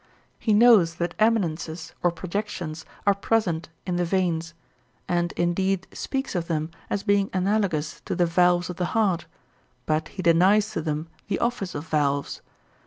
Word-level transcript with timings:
He 0.39 0.51
knows 0.51 0.95
that 0.95 1.13
eminences 1.19 1.93
or 2.01 2.09
projections 2.11 2.87
are 3.05 3.13
present 3.13 3.69
in 3.85 3.97
the 3.97 4.03
veins, 4.03 4.55
and 5.07 5.31
indeed 5.33 5.85
speaks 5.93 6.33
of 6.33 6.47
them 6.47 6.71
as 6.89 7.03
being 7.03 7.29
analogous 7.33 8.01
to 8.05 8.15
the 8.15 8.25
valves 8.25 8.71
of 8.71 8.77
the 8.77 8.85
heart, 8.97 9.27
but 9.85 10.07
he 10.07 10.23
denies 10.23 10.71
to 10.71 10.81
them 10.81 11.07
the 11.27 11.37
office 11.37 11.75
of 11.75 11.85
valves. 11.87 12.41